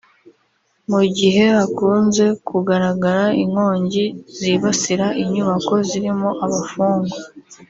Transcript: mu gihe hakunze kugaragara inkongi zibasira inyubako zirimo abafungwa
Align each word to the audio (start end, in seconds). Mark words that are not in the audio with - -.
mu 0.91 1.01
gihe 1.17 1.45
hakunze 1.57 2.23
kugaragara 2.47 3.23
inkongi 3.43 4.05
zibasira 4.37 5.07
inyubako 5.23 5.73
zirimo 5.87 6.29
abafungwa 6.45 7.17